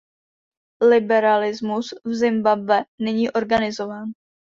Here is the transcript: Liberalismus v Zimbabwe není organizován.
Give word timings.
Liberalismus 0.83 1.93
v 2.03 2.13
Zimbabwe 2.15 2.83
není 2.99 3.31
organizován. 3.31 4.05